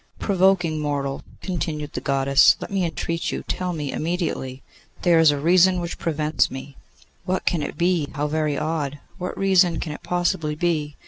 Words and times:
'Provoking 0.17 0.79
mortal!' 0.79 1.21
continued 1.43 1.93
the 1.93 2.01
Goddess. 2.01 2.55
'Let 2.59 2.71
me 2.71 2.83
entreat 2.85 3.31
you; 3.31 3.43
tell 3.43 3.71
me 3.71 3.91
immediately.' 3.91 4.63
'There 5.03 5.19
is 5.19 5.29
a 5.29 5.37
reason 5.39 5.79
which 5.79 5.99
prevents 5.99 6.49
me.' 6.49 6.75
'What 7.25 7.45
can 7.45 7.61
it 7.61 7.77
be? 7.77 8.07
How 8.15 8.25
very 8.25 8.57
odd! 8.57 8.97
What 9.19 9.37
reason 9.37 9.79
can 9.79 9.93
it 9.93 10.01
possibly 10.01 10.55
be? 10.55 10.95